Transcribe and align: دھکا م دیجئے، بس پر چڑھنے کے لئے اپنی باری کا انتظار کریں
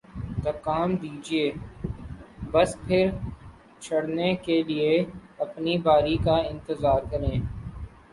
دھکا 0.43 0.77
م 0.87 0.91
دیجئے، 1.01 1.45
بس 2.51 2.71
پر 2.79 3.05
چڑھنے 3.83 4.29
کے 4.45 4.57
لئے 4.69 4.93
اپنی 5.43 5.73
باری 5.85 6.15
کا 6.25 6.35
انتظار 6.51 7.01
کریں 7.11 7.37